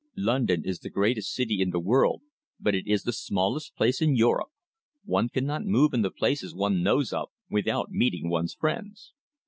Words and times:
London 0.17 0.63
is 0.65 0.79
the 0.79 0.89
greatest 0.89 1.31
city 1.31 1.61
in 1.61 1.69
the 1.69 1.79
world, 1.79 2.23
but 2.59 2.73
it 2.73 2.87
is 2.87 3.03
the 3.03 3.13
smallest 3.13 3.75
place 3.75 4.01
in 4.01 4.15
Europe. 4.15 4.49
One 5.05 5.29
cannot 5.29 5.63
move 5.67 5.93
in 5.93 6.01
the 6.01 6.09
places 6.09 6.55
one 6.55 6.81
knows 6.81 7.13
of 7.13 7.29
without 7.51 7.91
meeting 7.91 8.27
one's 8.27 8.55
friends." 8.55 9.13